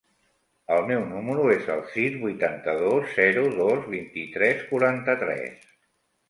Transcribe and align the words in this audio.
El 0.75 0.79
meu 0.91 1.01
número 1.09 1.43
es 1.55 1.69
el 1.73 1.83
sis, 1.91 2.15
vuitanta-dos, 2.23 3.13
zero, 3.19 3.45
dos, 3.59 3.85
vint-i-tres, 3.93 4.65
quaranta-tres. 4.73 5.71